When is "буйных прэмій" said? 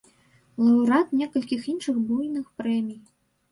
2.09-3.01